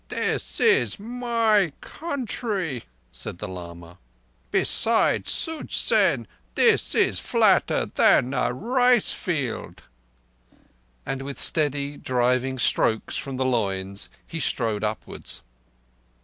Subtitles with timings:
[0.09, 3.99] "This is my country," said the lama.
[4.49, 9.83] "Beside Such zen, this is flatter than a rice field";
[11.05, 15.43] and with steady, driving strokes from the loins he strode upwards.